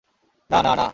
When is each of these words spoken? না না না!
না 0.49 0.59
না 0.61 0.73
না! 0.75 0.87